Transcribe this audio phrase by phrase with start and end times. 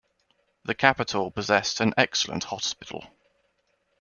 [0.65, 3.05] The capital possessed an excellent hospital.